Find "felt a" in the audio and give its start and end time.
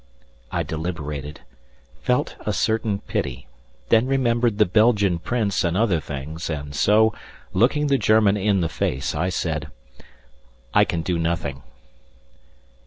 2.01-2.53